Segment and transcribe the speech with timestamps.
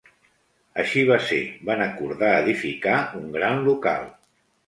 [0.83, 4.09] Així va ser, van acordar edificar un gran local.